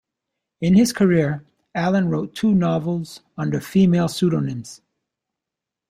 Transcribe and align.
In 0.61 0.73
his 0.73 0.93
career, 0.93 1.45
Allen 1.75 2.09
wrote 2.09 2.33
two 2.33 2.55
novels 2.55 3.19
under 3.37 3.59
female 3.61 4.07
pseudonyms. 4.07 4.81